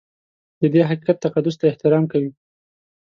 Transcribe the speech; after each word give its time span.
د 0.59 0.61
دې 0.73 0.81
حقیقت 0.89 1.17
تقدس 1.25 1.55
ته 1.59 1.65
احترام 1.71 2.03
کوي. 2.11 2.31